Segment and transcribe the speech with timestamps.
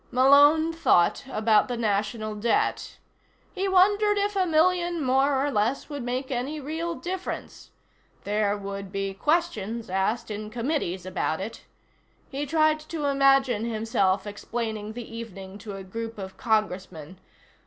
[0.09, 2.97] Malone thought about the National Debt.
[3.53, 7.69] He wondered if a million more or less would make any real difference.
[8.23, 11.65] There would be questions asked in committees about it.
[12.31, 17.19] He tried to imagine himself explaining the evening to a group of Congressmen.